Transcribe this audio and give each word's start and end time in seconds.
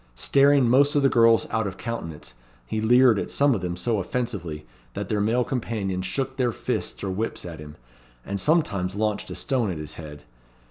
Staring 0.15 0.67
most 0.67 0.95
of 0.95 1.03
the 1.03 1.09
girls 1.09 1.45
out 1.51 1.67
of 1.67 1.77
countenance, 1.77 2.33
he 2.65 2.81
leered 2.81 3.19
at 3.19 3.29
some 3.29 3.53
of 3.53 3.61
them 3.61 3.77
so 3.77 3.99
offensively, 3.99 4.65
that 4.95 5.09
their 5.09 5.21
male 5.21 5.43
companions 5.43 6.07
shook 6.07 6.37
their 6.37 6.51
fists 6.51 7.03
or 7.03 7.11
whips 7.11 7.45
at 7.45 7.59
him, 7.59 7.75
and 8.25 8.39
sometimes 8.39 8.95
launched 8.95 9.29
a 9.29 9.35
stone 9.35 9.69
at 9.69 9.77
his 9.77 9.93
head. 10.01 10.23